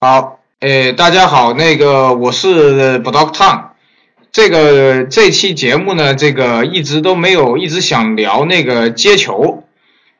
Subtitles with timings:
[0.00, 3.62] 好，诶，大家好，那个我是 b l o c k Tom，
[4.30, 9.64] 这个这期节目呢，这个一直都没有，一直想聊那个接球，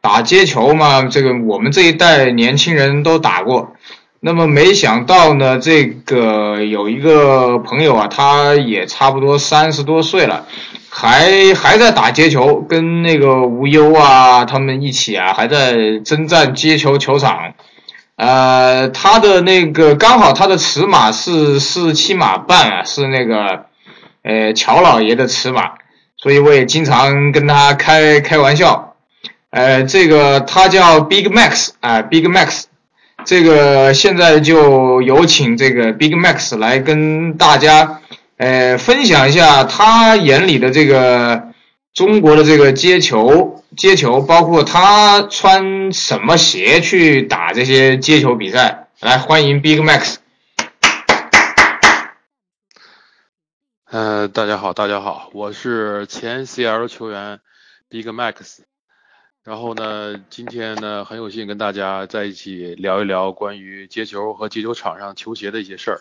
[0.01, 3.77] 打接球嘛，这个我们这一代年轻人都打过，
[4.19, 10.45] 那么没想到呢，这个有一个朋友啊，他也差不多三十多岁了。
[10.91, 17.55] 还还在打接球，跟那个无忧啊他们一起啊，还在征战接球球场。
[18.19, 23.65] 呃，他的那个刚好他的尺码是四七码半啊，是那个
[24.23, 25.75] 呃乔老爷的尺码，
[26.17, 28.97] 所以我也经常跟他开开玩笑。
[29.51, 32.65] 呃，这个他叫 Big Max 啊，Big Max，
[33.25, 38.01] 这个现在就有请这个 Big Max 来跟大家。
[38.41, 41.49] 呃，分享一下他眼里的这个
[41.93, 48.89] 中国的这个街球，接球包括他穿什么鞋去打这些接球比赛。
[48.99, 50.17] 来，欢迎 Big Max。
[53.85, 57.39] 呃，大家好，大家好，我是前 CL 球员
[57.89, 58.63] Big Max。
[59.45, 66.01] 然后呢，今天呢，很有幸跟大家在一起聊一聊关于接球和接球场上球鞋的一些事儿。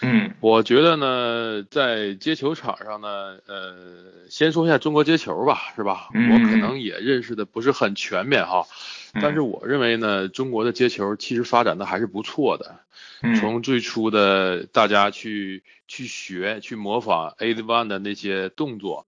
[0.00, 3.76] 嗯，我觉得呢，在接球场上呢，呃，
[4.30, 6.08] 先说一下中国接球吧，是吧？
[6.14, 6.30] 嗯。
[6.30, 8.66] 我可能也认识的不是很全面哈，
[9.14, 12.80] 但是我认为呢，中国的接球其实发展的还是不错的。
[13.22, 13.34] 嗯。
[13.34, 19.06] 从最初的大家去去学、去模仿 A One 的那些动作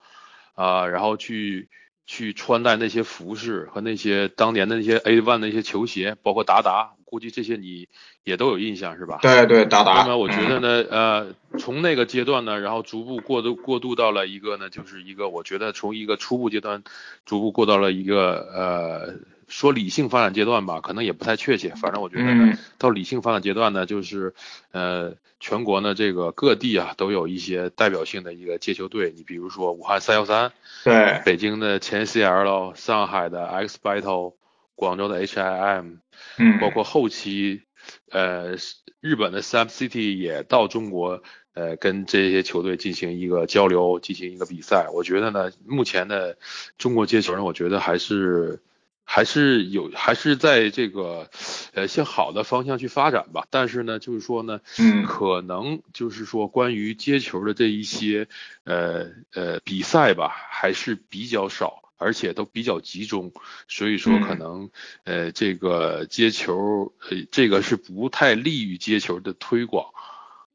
[0.55, 1.69] 啊，然后去
[2.05, 6.95] 去穿戴那些服饰和那些当年的那些 A One 的一些球鞋，包括达达。
[7.11, 7.89] 估计这些你
[8.23, 9.19] 也都有印象是吧？
[9.21, 10.03] 对对，达达。
[10.03, 16.85] 那么我觉得呢，呃，从那个阶段呢，然后逐步过渡过渡到了一个呢，就是一个我觉得从一个初步阶段，
[17.27, 19.15] 逐步过到了一个呃，
[19.49, 21.71] 说理性发展阶段吧，可能也不太确切。
[21.71, 24.33] 反正我觉得呢，到理性发展阶段呢，就是
[24.71, 29.13] 呃，全国呢这个各地啊都有一些代表性的一个接球队。
[29.17, 30.53] 你比如说武汉三幺三，
[30.85, 34.35] 对，北京的前 CL，上海的 X Battle。
[34.81, 35.97] 广州的 H I M，
[36.39, 37.65] 嗯，包括后期，
[38.11, 38.57] 呃，
[39.01, 44.89] 日本的 Sam City 也到中国，呃，跟这些球队进行一个交流，进行一个比赛。
[44.95, 46.39] 我觉得呢，目前的
[46.79, 48.63] 中国接球人，我觉得还是
[49.05, 51.29] 还是有，还是在这个
[51.75, 53.47] 呃向好的方向去发展吧。
[53.51, 58.29] 但是呢，就是说呢，嗯，可能就是说关于接球的这一些
[58.65, 61.83] 呃呃比赛吧，还是比较少。
[62.01, 63.31] 而且都比较集中，
[63.69, 64.71] 所以说可能
[65.05, 69.93] 呃这个接球呃这个是不太利于接球的推广，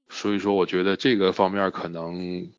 [0.10, 2.50] 所以说我觉得这个方面可能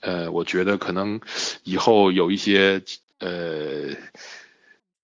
[0.00, 1.22] 呃我觉得可能
[1.64, 2.82] 以后有一些
[3.20, 3.96] 呃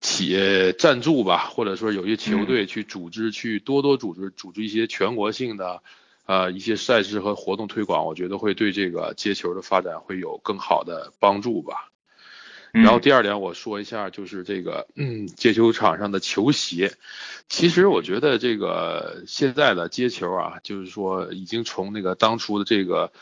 [0.03, 5.83] 企业赞助吧，或者说有些球队去组织去多多组织组织一些全国性的
[6.27, 11.92] 啊一些赛事和活动推广，我觉得会对这个接球的发展会有更好的帮助吧。
[12.73, 16.93] 然后第二点，我说一下，就是这个嗯，接球场上的球鞋。
[17.49, 23.13] 其实我觉得这个现在的接球啊，就是说已经从那个当初的这个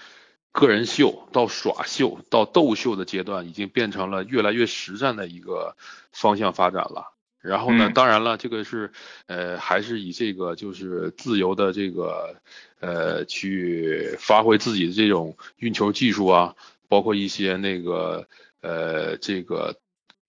[0.52, 5.76] 个人秀到耍秀到斗秀的阶段，已经变成了越来越实战的一个
[6.12, 7.12] 方向发展了。
[7.40, 8.92] 然后呢，当然了，这个是
[9.26, 12.36] 呃，还是以这个就是自由的这个
[12.80, 16.54] 呃去发挥自己的这种运球技术啊，
[16.90, 18.28] 包括一些那个。
[18.62, 19.80] 呃，这个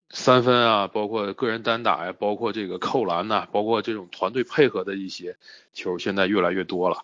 [0.10, 5.36] 三分啊，包括个人单打呀，包括这个扣篮呐，包括这种团队配合的一些
[5.74, 7.04] 球，现在越来越多了。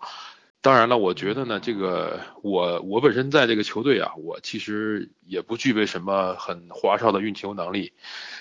[0.62, 7.92] 当然了，我觉得呢，这个我我本身在这个球队啊，我其实也不具备什么很花哨的运球能力，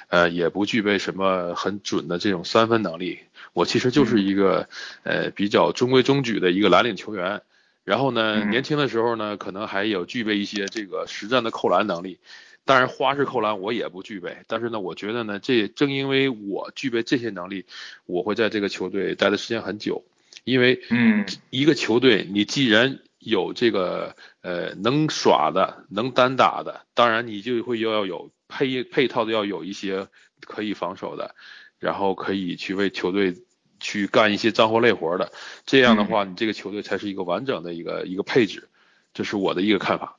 [0.07, 3.19] 呃，也不具备什么很准的这种三分能力。
[3.53, 4.69] 我其实就是一个
[5.03, 7.43] 呃比较中规中矩的一个蓝领球员。
[7.87, 12.19] 然后呢，年轻的时候呢，可能还有具备一些这个实战的扣篮能力。
[12.65, 17.65] 当然，花式扣篮我也不具备，但是呢，我觉得呢，这正因为我具备这些能力，
[18.05, 20.05] 我会在这个球队待的时间很久。
[20.43, 30.09] 因为，嗯，一个球队你既然有这个呃能耍的、能单打的，当然你就会要有配配套的，要有一些
[30.41, 31.37] 可以防守的，
[31.79, 33.37] 然后可以去为球队
[33.81, 35.33] 去干一些脏活累活的。
[35.65, 38.69] 这样的话，你这个球队才是一个完整的一个一个配置，
[39.15, 40.17] 这是我的一个看法。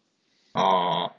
[0.54, 1.12] 哦。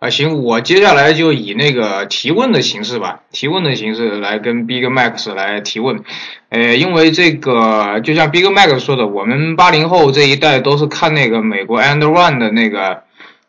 [0.00, 6.04] 啊，行，我接下来就以那个提问的形式吧，提问的形式来跟 Big Max 来提问。
[6.50, 13.04] 呃，因为这个就像 Big Max 说的，我们八零后这一代都是看那个美国 And One 的那个、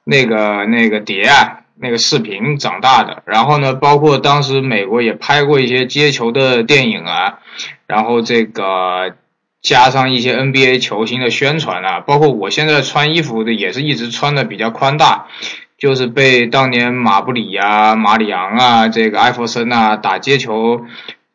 [0.06, 3.24] 那个、那个碟啊，那个视频长大的。
[3.26, 7.40] 然后呢，包括当时美国也拍过一些接球的电影啊，
[7.88, 9.16] 然后这个。
[9.62, 15.26] 加上一些 NBA 球星的宣传啊，包括我现在穿衣服的也是一直穿的比较宽大，
[15.80, 20.86] 就是被当年马布里啊、马里昂啊、这个艾弗森啊打街球，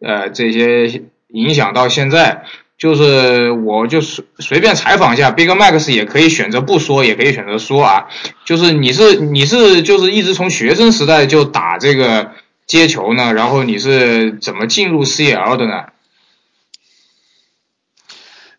[0.01, 2.45] 呃这些影响到现在。
[2.81, 8.07] 就是我就随随便采访一下，Big Max 也可以选择不说，也可以选择说啊。
[8.47, 12.31] 就是你是你是就是一直从学生时代就打这个
[12.67, 15.85] 接球呢，然后你是怎么进入 CL 的呢？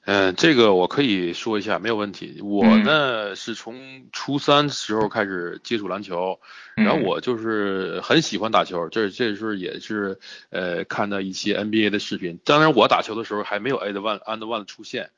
[0.03, 2.41] 嗯，这个我可以说一下，没有问题。
[2.41, 6.39] 我呢是从初三时候开始接触篮球，
[6.75, 10.19] 然后我就是很喜欢打球，这这时候也是
[10.49, 12.39] 呃看到一些 NBA 的视频。
[12.43, 15.11] 当然我打球的时候还没有 a d One and One 出现。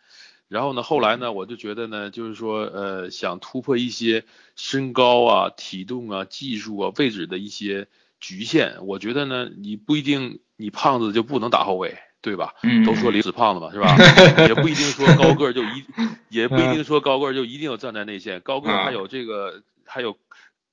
[0.49, 4.25] 然后呢，后来呢，我就觉得呢，就是说呃想突破一些
[4.57, 7.87] 身高啊、体重啊、技术啊、位置的一些
[8.19, 8.85] 局限。
[8.85, 11.97] 我觉得呢，你不一定你胖子就不能打后卫。
[12.23, 12.53] 对吧？
[12.85, 13.95] 都说李子胖子嘛，是吧？
[14.47, 15.83] 也不一定说高个就一，
[16.29, 20.17] 也不一定说高个就一定要站在内线，高个还有这个还有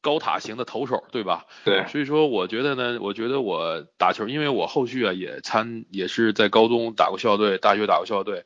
[0.01, 1.47] 高塔型的投手，对吧？
[1.65, 1.85] 对。
[1.89, 8.45] 所以说，我觉得呢，我觉得我打球，因为我后续啊也参也是在高中打过校队，大学打过校队，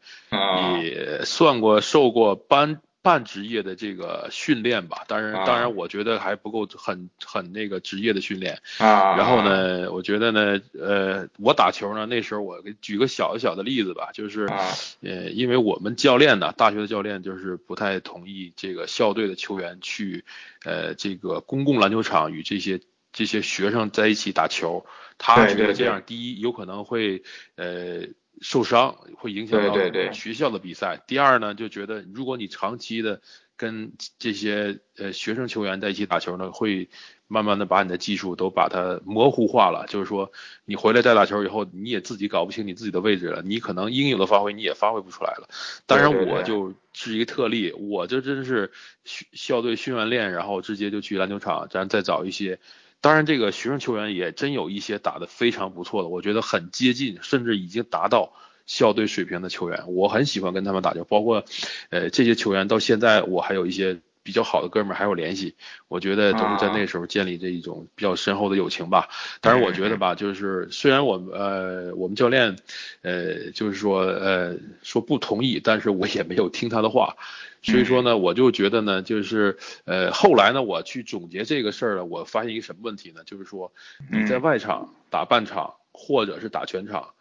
[0.82, 2.80] 也算过受过班。
[3.04, 8.62] 半职业的这个训练吧，当然，当然，我觉得还不够很很那个职业的训练。
[8.78, 9.14] 啊。
[9.14, 14.46] 然后呢，我觉得呢，呃，我打球呢，那时候我给举个小小的例子吧，就是，
[15.02, 20.24] 呃，因为我们教练呢，大学的教练就是不太同意这个校队的球员去，
[20.64, 22.80] 呃，这个公共篮球场与这些
[23.12, 24.86] 这些学生在一起打球。
[25.18, 27.22] 他觉得这样，第一有可能会，
[27.56, 28.06] 呃。
[28.40, 29.74] 受伤会影响到
[30.12, 31.02] 学校的比赛。
[31.06, 33.20] 第二呢，就觉得如果你长期的
[33.56, 36.88] 跟这些呃学生球员在一起打球呢，会
[37.28, 39.86] 慢慢的把你的技术都把它模糊化了。
[39.88, 40.32] 就是说，
[40.64, 45.48] 你回来再打球以后，你也自己搞不清你自己的位置了，你可能应有的发挥你也发挥不出来了。
[45.86, 48.72] 当然，我就是一个特例，我这真是
[49.04, 52.58] 校队训完练，然后直接就去篮球场，咱再找一些。
[53.04, 58.32] 当然，这个学生球员也真有一些打得非常不错的，我觉得很接近，甚至已经达到
[58.64, 61.04] 校队水平的球员，我很喜欢跟他们打球。
[61.04, 61.44] 包括，
[61.90, 65.54] 呃，这些球员到现在我还有一些比较好的哥们儿还有联系，
[65.86, 69.08] 我觉得都是在那时候建立这一种比较深厚的友情吧。
[69.40, 72.56] 当然，我觉得吧，就是虽然我们呃我们教练
[73.02, 77.16] 呃就是说呃说不同意，但是我也没有听他的话。
[77.62, 79.56] 所以说呢，我就觉得呢，就是
[79.86, 83.22] 呃，后来呢，我去总结这个事儿了，我发现一个什么问题呢？
[83.24, 83.72] 就是说
[84.12, 87.14] 你在外场打半场或者是打全场，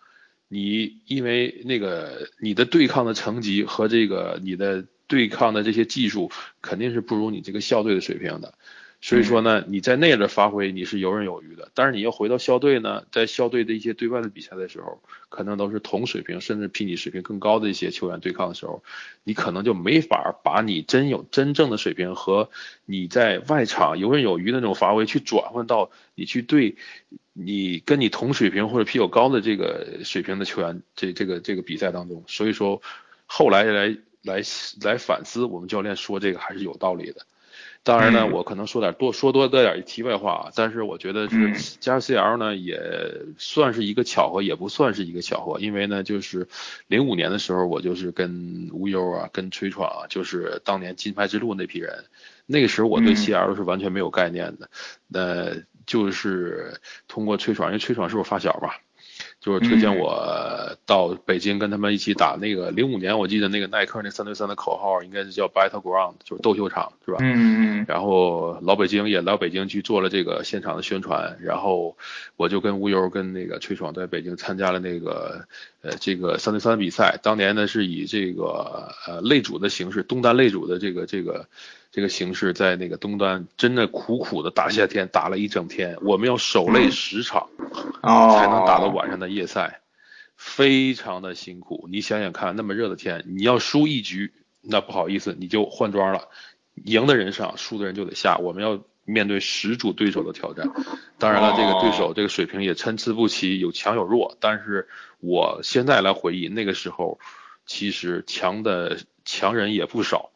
[0.50, 4.84] 你因为那个你的对抗的成绩和这个你的
[5.14, 8.56] 对抗的这些技术肯定是不如你这个校队的水平的。
[9.00, 18.82] 所以说呢，你在那的发挥你是游刃有余的，但是你要回到校队呢，在校队的一些对外的比赛的时候，可能都是同水平甚至比你水平更高的一些球员对抗的时候，
[19.24, 22.50] 你可能就没法把你真有真正的水平和
[22.86, 26.78] 你在外场游刃有余的那种发挥去转换到你去对
[27.34, 32.24] 你跟你同水平或者比较高的这个水平的球员这这个这个比赛当中。
[32.28, 32.82] 所以说
[33.26, 34.42] 后来来来
[34.82, 37.26] 来反思，我们教练说这个还是有道理的。
[37.84, 42.80] 当然呢，我可能说点多说多的点题外话啊，但是我觉得是加入 CL 呢，也
[43.38, 46.48] 算是一个巧合，也不算是一个巧合，因为呢，就是
[46.88, 52.06] 零五年的时候，我就是跟无忧啊，跟崔闯啊，就是当年金牌之路那批人，
[52.46, 54.70] 那个时候我对 CL 是完全没有概念的，
[55.12, 58.72] 呃，就是通过崔闯，因为崔闯是我发小嘛。
[59.44, 67.18] 就是推荐我到北京跟他们一起打那个零五年，我记得那个耐克那三对三的口号应该是叫 Battle Ground，就是斗秀场，是吧？
[67.20, 67.86] 嗯嗯。
[67.86, 71.98] 然后老北京也到北京去做了这个现场的宣传，然后
[72.38, 75.46] 我就跟吴优跟那个崔爽在北京参加了那个
[75.82, 77.20] 呃这个三对三比赛。
[77.22, 81.50] 当年呢是以这个呃擂主的形式，东单擂主的这个这个。
[81.94, 87.50] 这个形势在那个东单真的苦苦的打夏天打了一整天，我们要守擂十场，
[88.02, 89.82] 才能打到晚上的夜赛，
[90.36, 91.88] 非常的辛苦。
[91.92, 96.30] 你想想看，那么热的天，你要输一局，那不好意思，你就换装了，
[96.84, 98.40] 赢的人上，输的人就得下。
[98.40, 100.68] 我们要面对十组对手的挑战，
[101.20, 104.36] 当然了，这个对手这个水平也参差不齐，有强有弱。
[104.40, 104.88] 但是
[105.20, 107.20] 我现在来回忆，那个时候
[107.68, 110.32] 其实强的强人也不少。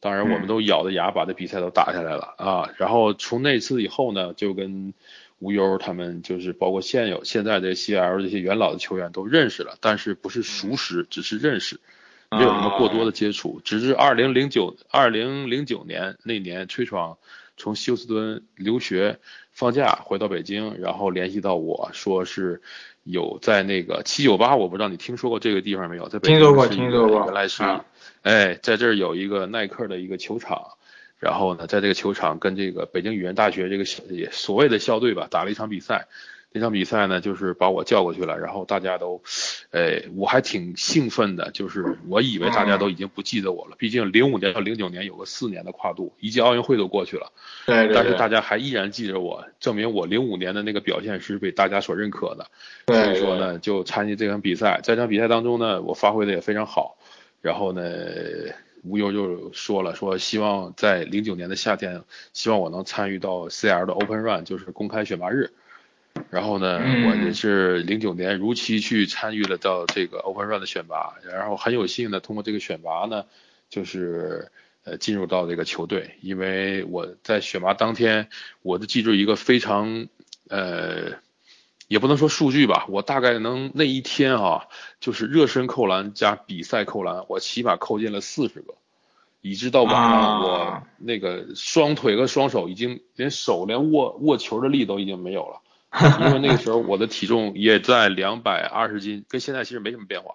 [0.00, 2.70] 当然，我们都咬着牙把这比赛都打下来了啊！
[2.76, 4.94] 然后从那次以后呢，就跟
[5.40, 11.80] 无忧他们，就是包括现有现在的 CL 这些元老的球员都认识了，但是不是熟识，只是认识，
[12.30, 13.60] 没有什么过多的接触。
[13.64, 17.18] 直至二零零九二零零九年那年，崔闯
[17.58, 19.18] 从休斯敦留学
[19.52, 22.62] 放假回到北京，然后联系到我说是
[23.02, 26.08] 有在那个七九八，我不知道你听说过这个地方没有？
[26.08, 27.24] 在北京听说过，听说过。
[27.26, 27.62] 原来是，
[28.22, 30.78] 哎，在这儿有一个耐克的一个球场，
[31.18, 36.06] 然后呢，在这个球场跟这个北京语言大学这个所谓的校队吧打了一场比赛。
[36.58, 39.22] 那场比赛呢，就是把我叫过去了，然后大家都，
[39.70, 47.30] 哎，我还挺兴奋的，就是我以为大家都已经不记得我了，毕竟零五年到零九年有个四年的跨度，一届奥运会都过去了，
[47.64, 52.46] 对，但是大家还依然记着我，证明我零五年的那个表现是被大家所认可的，
[52.86, 56.98] 所以说呢，就参与这场比赛，在这场比赛当中呢，我发挥的也非常好，
[57.40, 57.82] 然后呢，
[58.82, 65.52] 吴优就说了，说希望在零九年的夏天，希望我能参与到 CL 的 Open Run，就是公开选拔日。
[66.30, 73.24] 然后呢，我也是零九年如期去参与了到这个 Open Run 的选拔，然后很有幸的通过这个选拔呢，
[73.70, 74.50] 就是
[74.84, 76.16] 呃进入到这个球队。
[76.20, 78.28] 因为我在选拔当天，
[78.62, 80.08] 我就记住一个非常
[80.48, 81.18] 呃，
[81.88, 84.68] 也不能说数据吧，我大概能那一天哈，
[85.00, 88.74] 就是热身扣篮加比赛扣篮，我起码扣进了四十个，
[89.40, 95.62] 以致到晚上我那个双腿和双手已经连手连握握球的力都已经没有了。
[96.20, 100.34] 因为那个时候我的体重也在两百二十斤，跟现在其实没什么变化。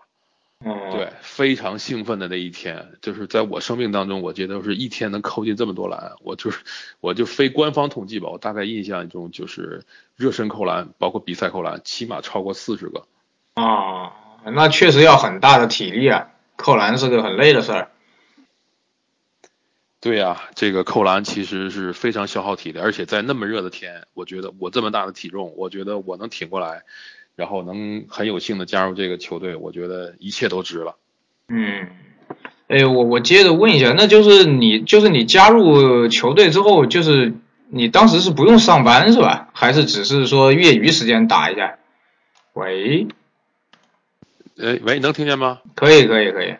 [0.66, 6.60] 嗯，对，非常兴奋的那一天，就是在我生命当中，我觉得是一天能扣进这么多篮，我就是，
[7.02, 9.84] 我就非官方统计吧，我大概印象中就是
[10.16, 13.04] 热身扣篮，包括比赛扣篮，起码超过四十个。
[13.56, 14.14] 啊，
[14.46, 17.92] 那确实要很大的体力啊，扣篮是个很累的事儿。
[20.04, 26.84] 对呀，这个扣篮其实是非常消耗体力，而且在那么热的天，我觉得我这么大的体重，我觉得我能挺过来，
[27.38, 30.98] 然后能很有幸的加入这个球队，我觉得一切都值了。
[31.48, 31.88] 嗯，
[32.68, 37.34] 哎，我我接着问一下，那就是你就是你加入球队之后，就是
[37.70, 39.48] 你当时是不用上班是吧？
[39.54, 41.78] 还是只是说业余时间打一下？
[42.52, 43.08] 喂，
[44.62, 45.62] 哎喂，能听见吗？
[45.76, 46.56] 可以可以可以。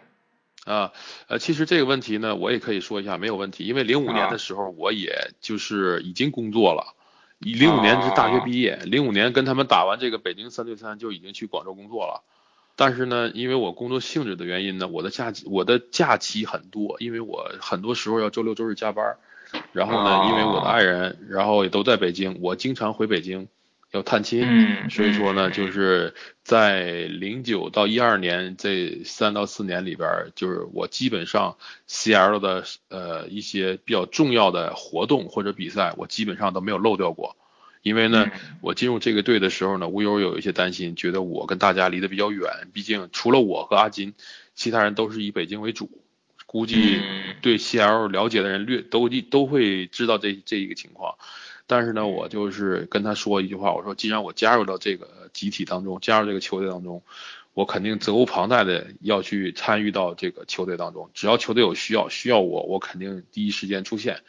[0.66, 0.94] 啊，
[1.28, 6.96] 呃，其实这个问题呢，我也可以说一下，没有问题，因为零五年的时候，我也就是已经工作了，
[7.40, 12.24] 零五年是大学毕业，零五年跟他们打完这个北京三对三，就已经去广州工作了。
[12.78, 19.18] 但是呢，因为我工作性质的原因呢，我的假期我的假期很多，因为我很多时候要周六周日加班，
[19.74, 23.50] 然后呢，因为我的爱人，然后也都在北京，我经常回北京。
[23.94, 31.58] 要探亲，所以说呢，就是在零九到一二年这三到四年里边，就是我基本上
[31.88, 37.38] CL 的呃一些比较重要的活动或者比赛，我基本上都没有漏掉过。
[37.84, 38.32] 因为呢，
[38.62, 44.16] 我进入这个队的时候呢，无忧有一些担心，觉得我跟大家离得比较远，毕竟除了我和阿金，
[44.56, 45.92] 其他人都是以北京为主。
[46.48, 47.00] 估计
[47.42, 51.16] 对 CL 了解的人略都都会知道这这一个情况。
[51.66, 57.04] 但是呢，我就是跟他说一句话，我说既然我加入到这个集体当中，加入这个球队当中，
[57.54, 61.10] 我肯定责无旁贷的要去参与到这个球队当中。
[61.14, 64.22] 只要球队有需要，需要我，我肯定第一时间出现。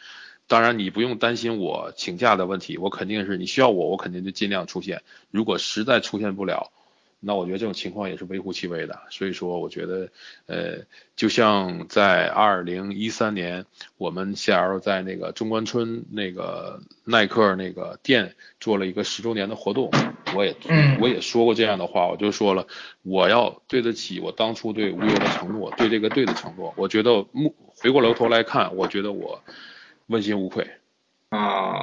[0.47, 5.03] 当然，你不用担心我请假的问题，我肯定是你需要我，我肯定就尽量出现。
[5.31, 6.71] 如果实在出现不了，
[7.27, 10.09] 那我觉得这种情况也是微乎其微的，所以说我觉得，
[10.47, 10.85] 呃，
[11.17, 13.65] 就像在二零一三年，
[13.97, 19.91] 我们 CL 在那个中关村那个耐克那个店做了一个十周年的活动，
[20.35, 20.55] 我也
[21.01, 22.67] 我也说过这样的话，我就说了，
[23.03, 29.43] 我要对得起我当初对无忧的承诺，对这个队的承诺，我觉得目回过头来看，我觉得我
[30.07, 30.69] 问心无愧。
[31.31, 31.83] 啊。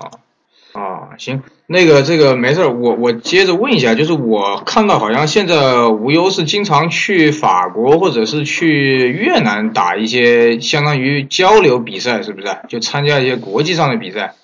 [0.74, 12.48] 啊，行，那个这个没事儿，我我接着问一下，就是我看到好像现在无忧是经常去法国或者是去越南打一些相当于交流比赛，是不是？
[12.70, 14.36] 就参加一些国际上的比赛，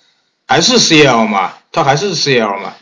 [0.45, 1.53] 还是 CL 吗？
[1.71, 2.73] 他还是 CL 吗？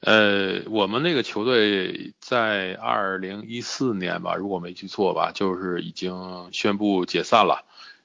[0.00, 7.64] 呃，我们那个球队在二零一四年吧，如果没记错吧，就是已经宣布解散了。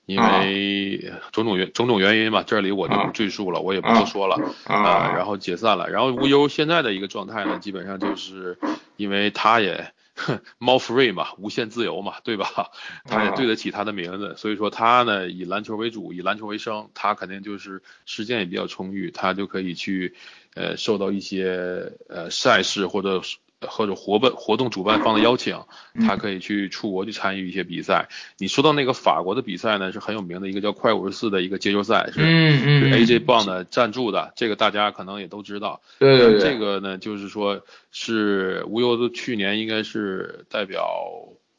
[0.10, 5.14] 因为种种原种种原因吧，这里我就不赘述了，我也不多说了啊。
[5.16, 8.58] 然后解散了，然后无忧现在的一个状态呢，基本上就是
[8.98, 9.94] 因为他也
[10.58, 12.72] 猫 free 嘛，无限自由嘛，对吧？
[13.06, 20.16] 他也对得起他的名字，所以说他呢以篮球为主，以篮球为生，他肯定就是时间也比较充裕，他就可以去
[20.56, 23.22] 呃受到一些呃赛事或者。
[23.68, 25.60] 或者活办活动主办方的邀请，
[26.06, 28.08] 他可以去出国去参与一些比赛。
[28.38, 32.20] 你说到那个法国的比赛呢，是很有名的一个叫快五十四的一个街球赛，是
[32.58, 35.82] 是 AJ 棒的赞助的，这个大家可能也都知道。
[36.00, 36.40] 对对对。
[36.40, 37.62] 这个呢，就是说
[37.92, 40.88] 是无忧的去年应该是代表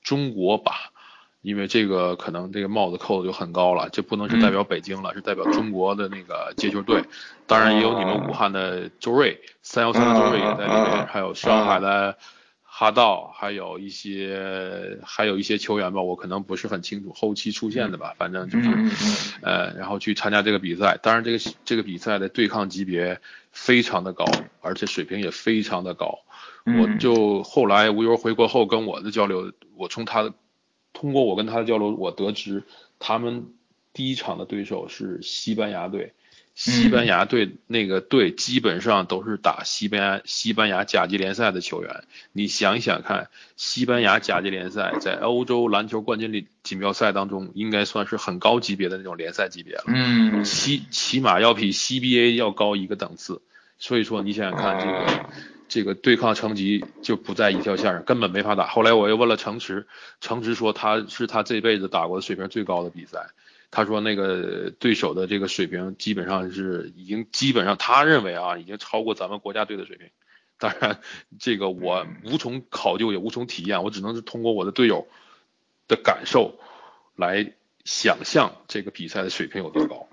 [0.02, 0.92] 中国吧，
[1.42, 7.02] 因为这个可能这个帽子扣的就很高了，这不能是代表北京了，是代表中国的那个街球队。
[7.46, 12.18] 当然也有你们武汉的周瑞，三幺三的周瑞也在里面，还有上海的
[12.62, 18.68] 哈道，还有一些还有一些球员吧，我可能不是很清楚，后期出现的吧，反正就是
[19.40, 20.98] 呃，然后去参加这个比赛。
[21.02, 23.18] 当然这个这个比赛的对抗级别
[23.50, 24.26] 非常的高，
[24.60, 26.18] 而且水平也非常的高。
[26.66, 30.34] 我就后来吴优回国后跟我的交流，我从他的。
[30.92, 32.64] 通过我跟他的交流，我得知
[32.98, 33.46] 他们
[33.92, 36.12] 第一场的对手是西班牙队。
[36.52, 42.04] 西班牙队那个队基本上都是打西班牙西班牙甲级联赛的球员。
[42.32, 49.84] 你想一想看，西班牙甲级联赛在欧洲篮球冠军锦标赛当中，应该算是很高级别的那种联赛级别了。
[49.86, 53.40] 嗯，起起码要比 CBA 要高一个档次。
[53.78, 55.30] 所以说，你想想看这个。
[55.70, 58.66] 这个对抗成绩就不在一条线上，根本没法打。
[58.66, 59.86] 后来我又问了程驰，
[60.20, 63.30] 程驰说他是他这辈子打过的水平最高的比赛。
[63.70, 70.08] 他说那个对手的这个水平基本上是已经基本上他认为啊已经超过咱们国家队的水平。
[70.58, 70.98] 当然
[71.38, 75.06] 这个我无从考究也无从体验，我只能是通过我的队友
[75.86, 76.58] 的感受
[77.14, 77.52] 来
[77.84, 80.08] 想象这个比赛的水平有多高。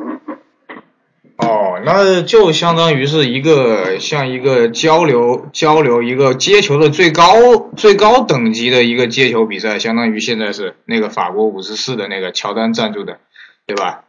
[1.77, 13.19] 哦，那就相当于是一个像一个交流交流一个接球的最高最高等级的一个接球比赛，相当于现在是那个法国五十四的那个乔丹赞助的，
[13.65, 14.05] 对吧？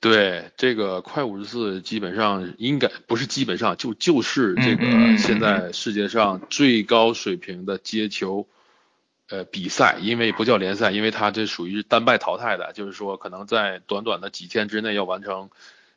[0.00, 4.84] 对，这个快五十四基本上应该不是基本上就就是这个
[5.16, 8.46] 现在世界上最高水平的接球
[9.28, 15.50] 呃比赛，因为不叫联赛，因为它这属于单败淘汰的，就是说可能在短短的几天之内要完成。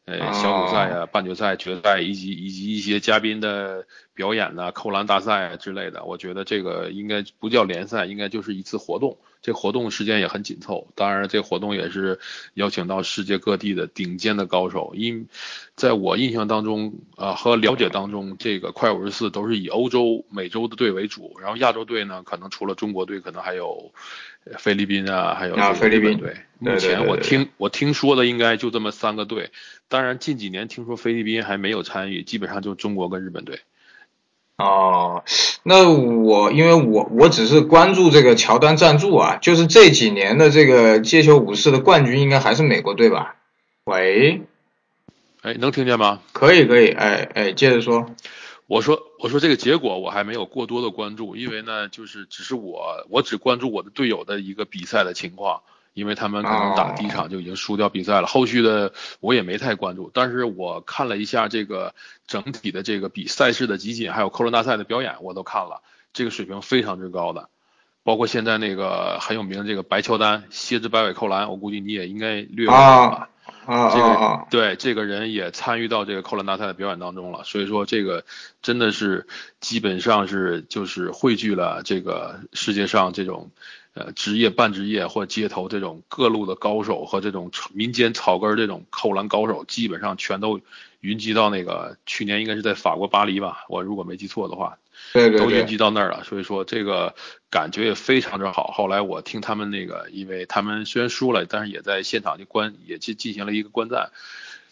[0.06, 9.18] 呃，小组赛啊，半决赛、决赛，以及以及一些嘉宾的表演呐，扣篮大赛啊之类的，我觉得这个应该不叫联赛，应该就是一次活动。
[9.44, 12.20] 这活动时间也很紧凑，当然这活动也是
[12.54, 14.94] 邀请到世界各地的顶尖的高手。
[14.96, 15.28] 因
[15.76, 23.92] 在我印象当中啊和了解当中，这个快五十四都是以欧洲、美洲的队为主，然后亚洲队呢，可能除了中国队，可能还有
[24.58, 26.36] 菲律宾啊，还有菲律宾队。
[26.60, 29.52] 目前我听我听说的应该就这么三个队。
[29.88, 33.60] 当然近几年听说菲律宾还没有参与，基本上就中国跟日本队。
[34.58, 35.24] 哦，
[35.64, 43.36] 那我因为我我只是关注这个乔丹赞助啊，就是这几年的这个街球武士的冠军应该还是美国队吧？
[43.84, 44.42] 喂，
[45.42, 46.22] 哎，能听见吗？
[46.32, 48.08] 可以可以，哎哎，接着说。
[48.68, 55.62] 我说我说这个结果我还没有过多的关注，因为呢就是只是我我只关注我的队友的一个比赛的情况。
[55.94, 60.10] 因为他们可能打第一场就已经输掉比赛了，后续的我也没太关注。
[60.14, 61.94] 但是我看了一下这个
[62.28, 65.82] 整体的这个比赛事的集锦，还有扣篮大赛的表演，我都看了，
[66.14, 67.50] 这个水平非常之高的。
[68.04, 73.28] 包括现在那个很有名的这个白乔丹蝎子摆尾扣篮，我估计你也应该略有吧。
[73.66, 78.26] 啊这个对这个人也参与到这个扣篮大赛的表演当中了，所以说这个
[78.62, 79.28] 真的是
[79.60, 83.52] 基本上是就是汇聚了这个世界上这种。
[83.94, 90.62] 呃，职业、半职业或街头这种各路的高手和这种民间草根这种扣篮高手，基本上全都
[91.02, 94.78] 云集到那个去年应该是在法国巴黎吧，我如果没记错的话，
[95.14, 96.24] 对对对，都云集到那儿了。
[96.24, 97.16] 所以说这个
[97.50, 98.72] 感觉也非常之好。
[98.74, 104.12] 后来我听他们那个，因为他们虽然输了，但是也在现场就观也进进行了一个观战。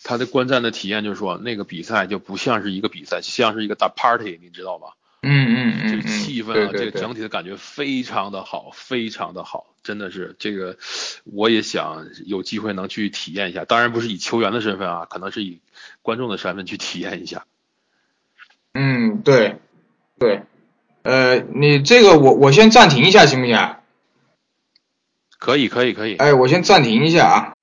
[0.04, 4.94] 他的观战的体验就是说，那个比赛就不像是一个比赛，像是一个大 party，你知道吧？
[5.22, 10.78] 嗯嗯嗯，这个气氛啊，这个整体的感觉非常的好，非常的好，真的是这个，
[11.26, 13.66] 我也想有机会能去体验一下。
[13.66, 15.60] 当然不是以球员的身份啊，可能是以
[16.02, 17.46] 观众的身份去体验一下。
[18.74, 19.58] 嗯，对，
[20.20, 20.42] 对，
[21.04, 23.58] 呃，你这个我我先暂停一下行不行？
[25.40, 26.16] 可以可以可以。
[26.16, 27.54] 哎，我先暂停一下啊。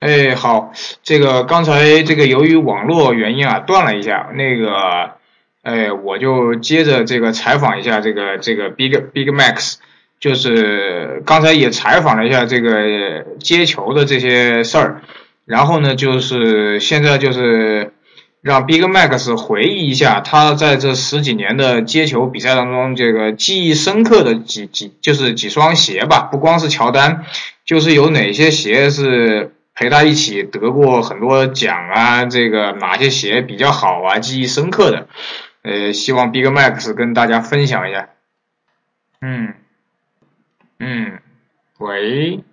[0.00, 0.72] 哎，好，
[1.02, 5.16] 这个刚才这个由于网络原因啊断了一下，那个。
[5.64, 9.76] 哎，我就接着这个采访一下这个这个 Big Big Max，
[10.20, 15.00] 就是刚才也采访了一下这个接球的这些事儿，
[15.46, 17.94] 然后呢，就是现在就是
[18.44, 27.24] 让 Big Max 回忆一下他在这十几年的接球比赛当中，这个记忆深刻的几几就是几双鞋吧，不光是乔丹，
[27.64, 35.08] 就是有哪些鞋是陪他一起得过很多奖啊，这个哪些鞋比较好啊，记忆深刻的。
[35.62, 38.10] 呃，希望 Big Max 跟大家分享一下。
[39.22, 39.54] 嗯，
[40.78, 41.18] 嗯，
[41.78, 42.44] 喂，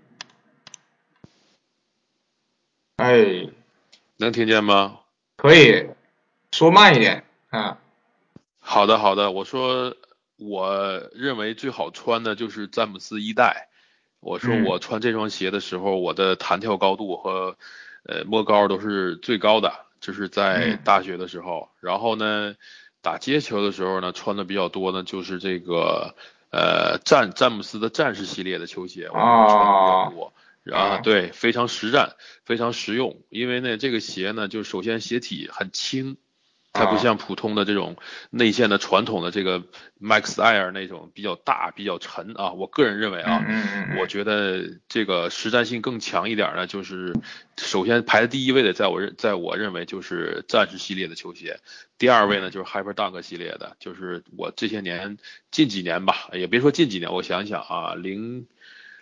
[2.96, 3.50] 哎，
[4.16, 5.01] 能听见吗？
[5.42, 5.90] 可以，
[6.52, 7.80] 说慢一点啊。
[8.60, 9.32] 好的，好的。
[9.32, 9.96] 我说，
[10.38, 13.70] 我认为最好穿的就是詹姆斯一代，
[14.20, 17.58] 我说我穿这双鞋的时候，我的弹跳高度和
[18.04, 21.70] 呃摸高都是最高的，就是在大学的时候。
[21.80, 22.54] 然后呢，
[23.02, 26.14] 打街球的时候呢，穿的比较多呢，就是这个
[26.52, 30.34] 呃战詹姆斯的战士系列的球鞋，我穿的比较多。
[30.72, 33.24] 啊，对，非常实战，非常实用。
[33.30, 36.18] 因为呢，这个鞋呢，就首先鞋体很轻，
[36.72, 37.98] 它不像普通的这种
[38.30, 39.64] 内线的传统的这个
[40.00, 42.52] Max Air 那种比较大、比较沉啊。
[42.52, 43.44] 我个人认为啊，
[44.00, 47.16] 我觉得这个实战性更强一点呢，就是
[47.58, 51.60] 首先排在第一位的，在我认，在我认为就是战士系列的球鞋。
[51.98, 55.18] 第二位呢，就是 Hyper Dunk 系列的，就是我这些年
[55.50, 58.46] 近几年吧，也别说近几年，我想想啊，零。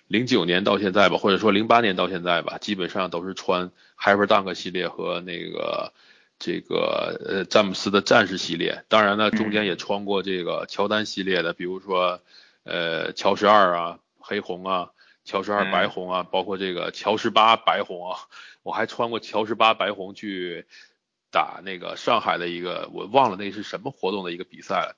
[0.09, 5.93] 零九年到现在吧，或者说零八年到现在吧，基本上都是穿 Hyper Dunk 系列和那个
[6.39, 8.83] 这个呃詹姆斯的战士系列。
[8.87, 12.21] 当然呢，中间也穿过这个乔丹系列的，比如说
[12.63, 14.89] 呃乔十二啊黑红啊，
[15.25, 18.17] 乔十二白红啊，包括这个乔十八白红啊。
[18.63, 20.65] 我还穿过乔十八白红去
[21.29, 24.95] 打那个上海的一个我忘了那是什么活动的一个比赛了。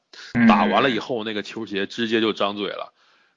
[0.48, 2.94] 打完了以后，那个球鞋直接就张嘴了。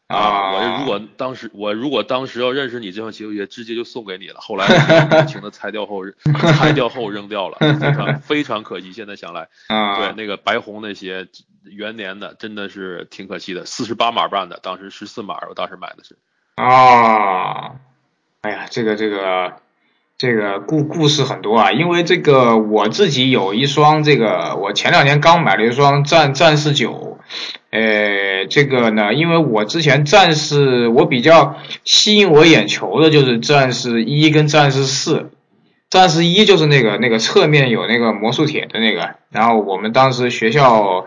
[0.07, 0.53] 啊！
[0.53, 4.41] 我如果当时我如果当时要认识你这双球鞋，直接就送给你了。
[4.41, 6.03] 后来无情的拆掉后，
[6.59, 8.93] 拆掉后扔掉了，非常非常可惜。
[8.93, 11.29] 现在想来， 啊对那个白红那些
[11.63, 13.65] 元年的，真的是挺可惜的。
[13.65, 16.17] 四十八码半的，当时十四码，我当时买的是。
[16.57, 17.77] 啊！
[18.43, 19.55] 哎呀，这个这个
[20.19, 27.19] 这个故故事很多啊，因为这个我自己有一双这个，我前两年刚买了一双战战士九。
[27.75, 35.33] 呃，这个呢，因为我之前战士，我比较吸引我眼球的就是战士一跟战士四。
[35.91, 41.07] 战士一就是那个那个侧面有那个魔术铁的那个，然后我们当时学校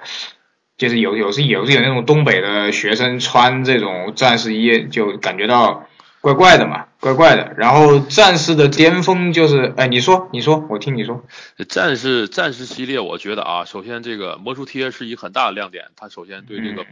[0.77, 5.85] 就是有有时有时有那种东北的学生穿这种战士一，就感觉到
[6.19, 6.86] 怪怪的嘛。
[6.99, 11.23] 怪怪的，然后战士的巅峰就是，哎，你说，你说，我听你说。
[11.69, 16.85] 战士战士系列，我觉得啊，首先这个魔术贴是一个很大的亮点，它首先对这个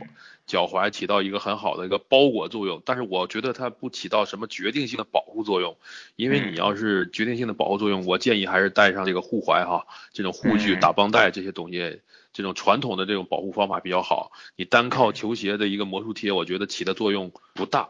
[0.45, 5.75] 脚踝起到一个很好的一个包裹作用，但是我觉得它不起到什么决定性的保护作用，
[6.15, 14.31] 因为你要是决定性的保护作用，我建议还是带上这个护踝哈，这种护具、打绷带这些东西，这种传统的这种保护方法比较好。
[14.55, 17.87] 你单靠球鞋的一个魔术贴，我觉得起的作用不大。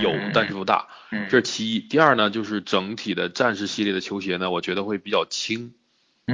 [0.00, 0.88] 有，但是不大。
[1.10, 1.80] 这是其一。
[1.80, 5.74] 第二呢，就是整体的战士系列的球鞋呢，我觉得会比较轻。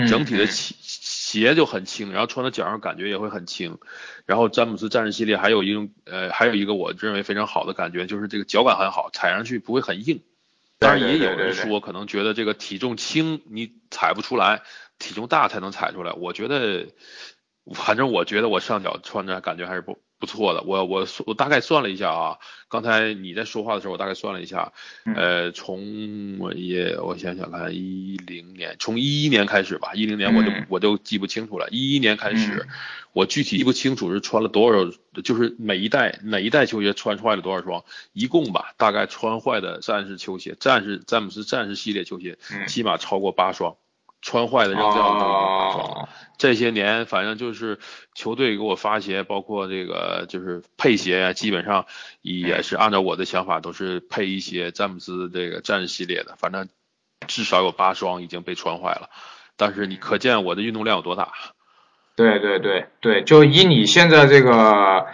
[0.08, 3.78] 整体的鞋鞋就很轻，然后穿在脚上感觉也会很轻。
[4.26, 10.20] 然后詹姆斯战士系列还有一种，呃，还有一个我认为非常好的感觉，就是这个脚感很好，踩上去不会很硬。
[10.80, 14.62] 当然也有人说，可能觉得这个体重轻你踩不出来，
[14.98, 16.12] 体重大才能踩出来。
[16.12, 16.88] 我觉得，
[17.72, 20.00] 反正我觉得我上脚穿着感觉还是不。
[20.18, 24.72] 不错的，我我我大概算了一下啊，刚才你在说话的时候，我大概算了一下，
[25.14, 32.66] 呃，从我也我想想看，一零年，从一一年开始吧，一零年我就我就记不清楚了，一一年开始，
[33.12, 34.90] 我具体记不清楚是穿了多少，
[35.22, 43.76] 就是每一代哪一代球鞋穿坏了多少双，一共吧，大概穿坏的战士球鞋，战士詹姆斯战士系列球鞋，起码超过八双。
[44.24, 46.08] 穿坏的扔掉的，
[46.38, 47.78] 这些年反正就是
[48.14, 51.84] 球队给我发鞋，包括这个就是配鞋啊，基本上
[52.22, 56.70] 也是按照我的想法，都是配一些詹姆斯这个战士系列的，反正
[57.26, 59.10] 至少有八双已经被穿坏了。
[59.58, 61.28] 但是你可见我的运动量有多大？
[62.16, 65.06] 对对对对，就以你现在这个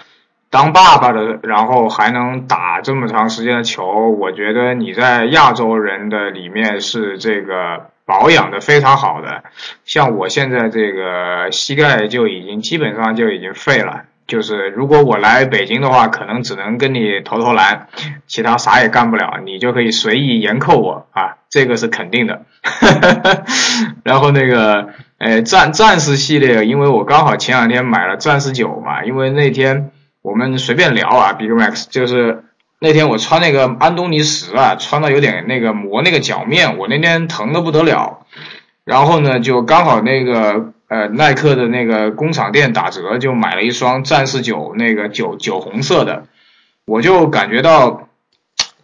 [0.51, 7.91] 当爸爸的，然后还能打这么长时间的球，我觉得你在亚洲人的里面是这个。
[8.11, 9.45] 保养的非常好的，
[9.85, 14.03] 像我现在这个膝盖就已经基本上就已经废了。
[14.27, 17.87] 就是如果我来北京的话，可能只能跟你投投篮，
[18.27, 22.43] 其他啥也干不了，你就可以随意严扣我啊，这个是肯定的。
[24.03, 29.93] 然后那个，呃，战战士系列，因为我刚好前两天买了战士九嘛，因为那天
[30.23, 32.43] 我们随便聊啊，Big Max 就是。
[32.83, 38.27] 那天我穿那个安东尼十啊，穿的有点那个磨那个脚面，我那天疼的不得了。
[38.85, 46.25] 然后呢，就刚好那个呃耐克的那个工厂店打折，就买了一双战士九那个酒酒红色的。
[46.87, 48.09] 我就感觉到，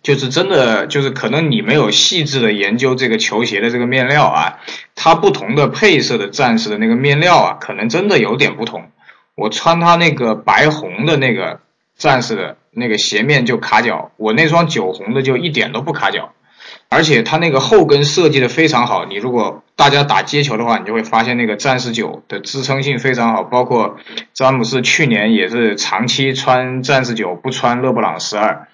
[0.03, 4.59] 就是真的，就是可能你没有细致的研究这个球鞋的这个面料啊，
[4.95, 8.91] 它不同的配色的战士的那个面料啊，可能真的有点不同。
[9.35, 11.61] 我穿它那个白红的那个
[11.97, 12.59] 战士的。
[12.79, 16.33] 那个鞋面就卡脚，我那双酒红的就一点都不卡脚，
[16.91, 19.07] 而且它那个后跟设计的非常好。
[19.07, 23.43] 你如果大家打街球的话，你就会发现那个战士九的支撑性非常好。
[23.45, 23.97] 包括
[24.35, 28.69] 詹姆斯去年也是长期穿战士九，不穿勒布朗十二，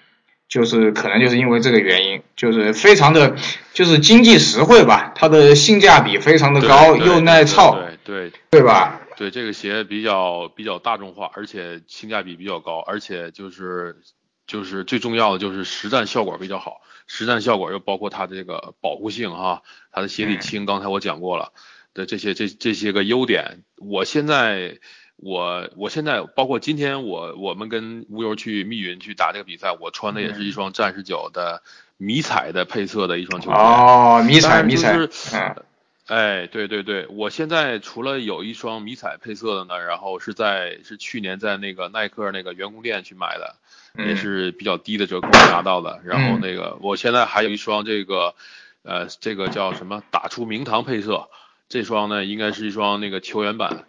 [0.49, 3.35] 就是可能就是因为这个原因，就是非常的，
[3.73, 8.99] 就是经济实惠吧，它的性价比非常的高，又耐操，对对对吧？
[9.15, 14.01] 对这个鞋比较比较大众化，而且性价比比较高，而且就是
[14.47, 21.53] 就是最重要的就是实战效果比较好，实战效果又包括它这个保护性哈，它的鞋底轻，刚才我讲过了
[21.93, 24.79] 的这些这这些个优点，我现在。
[25.15, 31.63] 我我现在包括今天我我们跟乌游去密云去打这个比赛，我穿的也是一双战士九的
[31.95, 33.55] 迷彩的配色的一双球鞋。
[33.55, 34.97] 哦，迷彩迷彩。
[34.97, 35.63] 嗯。
[36.07, 43.55] 哎，对对对，我现在除了有一双迷彩配色的呢，然后是在是去年在那个耐克那个员工店去买的，
[43.97, 46.01] 也是比较低的折扣拿到的。
[46.03, 48.35] 然后那个我现在还有一双这个
[48.83, 51.29] 呃这个叫什么打出名堂配色，
[51.69, 53.85] 这双呢应该是一双那个球员版。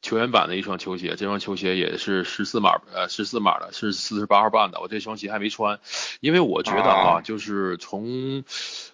[0.00, 4.80] 球员版的一双球鞋，这双球鞋也是十四码，呃，十四码的，是四十八号半的。
[4.80, 5.80] 我这双鞋还没穿，
[6.20, 8.44] 因为我觉得啊，就是从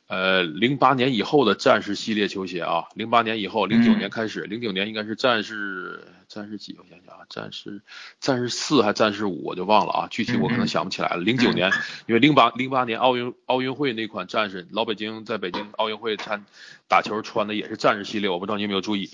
[0.07, 6.77] 呃零八年以后的战士系列球鞋啊，零八年以后，零九年开始，零九年应该是战士战士几？
[6.79, 7.83] 我想想啊，战士
[8.21, 11.19] 战士四还战士五，我就忘了啊，具体我可能想不起来了。
[11.19, 11.71] 零九年，
[12.07, 16.45] 因为零八零八年奥运奥运会那款战士，老北京在北京奥运会参
[16.89, 19.11] 打球穿的也是战士系列，我不知道你有没有注意。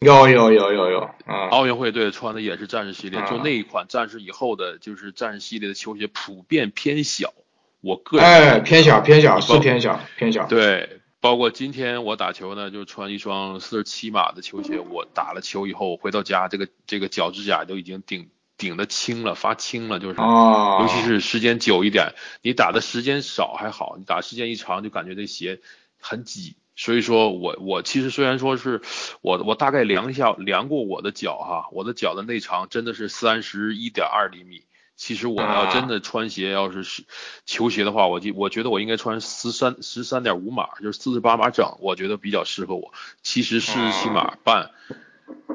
[0.00, 7.32] 有有有有有，嗯，奥运会队穿的也是战士系列，就那一款战士以后的，就是战士系列的球鞋普遍偏小，
[7.80, 18.28] 我个人哎偏小偏小是偏小偏小，对，包括今天我打球呢，就穿一双四十七码的球鞋，我打了球以后回到家，这个这个脚趾甲都已经顶
[18.58, 25.60] 顶的青了，发青了，就是，尤其是时间久一点，你打的时间少还好，你打时间一长就感觉这鞋
[25.98, 26.56] 很挤。
[26.76, 28.82] 所以说我我其实虽然说是
[29.20, 34.64] 我我大概量一下量过我的脚哈，我的脚的内长真的是三十一点二厘米。
[34.96, 37.04] 其实我要真的穿鞋要是是
[37.46, 42.92] 球鞋的话，我就我觉得我应该穿十三十三点五码，就是四十八码整，我觉得比较适合我。
[43.20, 44.70] 其实四十七码半，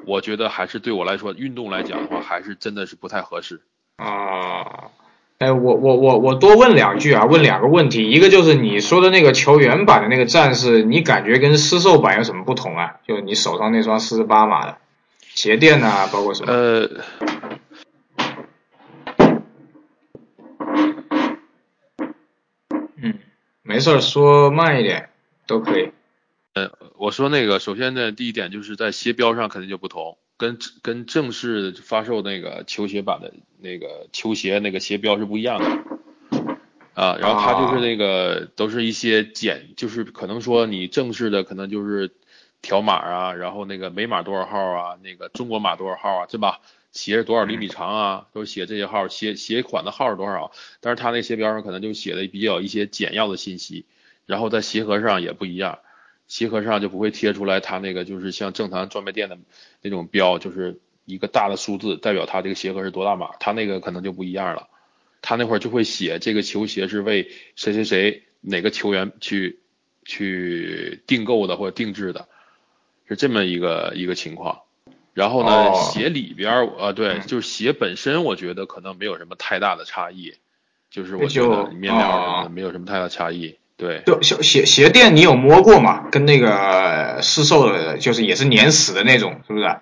[0.06, 3.62] 我觉得还是对我来说运动来讲的话，还是真的是不太合适。
[3.96, 4.92] 啊。
[5.40, 12.98] 哎，我我我我多问两句啊，问两个问题，一个就是你说的那个球员版的那个战士，你感觉跟私售版有什么不同啊？
[13.08, 14.78] 就你手上那双四十八码的
[15.22, 16.52] 鞋垫呐，包括什么？
[16.52, 16.90] 呃，
[23.02, 23.14] 嗯，
[23.62, 25.08] 没事儿，说慢一点
[25.48, 25.92] 都可以。
[26.54, 30.18] 呃，我说那个，首先呢，第一点就是在鞋标上肯定就不同。
[30.40, 35.66] 跟跟正式发售那个球鞋版的那个球鞋那个鞋标是不一样的
[36.94, 42.12] 啊，然后它就是那个都是一些简，就是可能说你正式的可能就是
[42.62, 46.62] 条码啊，然后那个美码多少号啊，那个中国码多少号啊，对吧？
[46.94, 53.86] 鞋是多少厘米长啊，都写这些号，鞋鞋款的号是多少，但是它那鞋标上可能就写的比较一些简要的信息，
[54.26, 55.80] 然后在鞋盒上也不一样。
[56.30, 59.38] 鞋盒上就不会贴出来，它那个就是像正常专卖店的
[59.82, 63.32] 那种标，就是一个大的数字，代表它这个鞋盒是多大码。
[63.40, 64.70] 它那个可能就不一样了，
[65.22, 69.60] 它那会儿就会写这个球鞋是为谁谁谁哪个球员去
[70.06, 72.30] 去订购的或者定制的，
[73.08, 74.62] 是这么一个一个情况。
[75.16, 80.36] 然后呢，鞋里边儿啊，对，就是鞋本身，我觉得可能没有什么太大的差异，
[80.92, 83.58] 就是我觉得面料什么的没有什么太大差异。
[83.80, 86.10] 对，就鞋鞋鞋垫你有摸过吗？
[86.12, 89.78] 跟那个市售的，就是也是粘死的那种，是不是？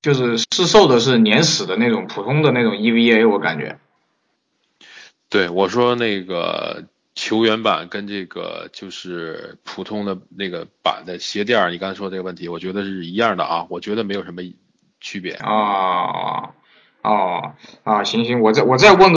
[0.00, 3.78] 就是市售的是粘死的那种，普通的那种 EVA，我感觉。
[5.28, 14.40] 对，我说那个球员版跟这个就是普通的那个版的鞋垫，你刚才说这个问题，我觉得是一样的啊，我觉得没有什么
[15.00, 15.32] 区别。
[15.32, 16.54] 啊，
[17.02, 19.06] 哦，啊，行行，我再我再问。